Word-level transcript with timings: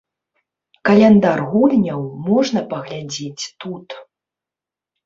Каляндар 0.87 1.39
гульняў 1.51 2.01
можна 2.31 2.59
паглядзець 2.73 3.47
тут. 3.61 3.87